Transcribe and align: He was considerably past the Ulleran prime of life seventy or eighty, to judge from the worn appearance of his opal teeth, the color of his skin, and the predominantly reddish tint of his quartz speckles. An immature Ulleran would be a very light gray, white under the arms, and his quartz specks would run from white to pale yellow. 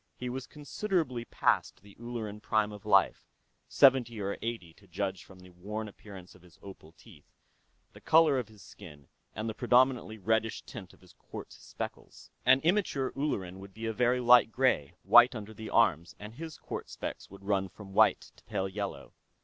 He 0.17 0.31
was 0.31 0.47
considerably 0.47 1.25
past 1.25 1.83
the 1.83 1.95
Ulleran 1.99 2.39
prime 2.41 2.71
of 2.71 2.87
life 2.87 3.27
seventy 3.67 4.19
or 4.19 4.35
eighty, 4.41 4.73
to 4.73 4.87
judge 4.87 5.23
from 5.23 5.37
the 5.41 5.51
worn 5.51 5.87
appearance 5.87 6.33
of 6.33 6.41
his 6.41 6.57
opal 6.63 6.93
teeth, 6.93 7.29
the 7.93 8.01
color 8.01 8.39
of 8.39 8.47
his 8.47 8.63
skin, 8.63 9.09
and 9.35 9.47
the 9.47 9.53
predominantly 9.53 10.17
reddish 10.17 10.63
tint 10.63 10.93
of 10.95 11.01
his 11.01 11.13
quartz 11.13 11.57
speckles. 11.57 12.31
An 12.47 12.61
immature 12.61 13.11
Ulleran 13.15 13.59
would 13.59 13.75
be 13.75 13.85
a 13.85 13.93
very 13.93 14.19
light 14.19 14.51
gray, 14.51 14.93
white 15.03 15.35
under 15.35 15.53
the 15.53 15.69
arms, 15.69 16.15
and 16.17 16.33
his 16.33 16.57
quartz 16.57 16.93
specks 16.93 17.29
would 17.29 17.43
run 17.43 17.69
from 17.69 17.93
white 17.93 18.31
to 18.37 18.43
pale 18.45 18.67
yellow. 18.67 19.13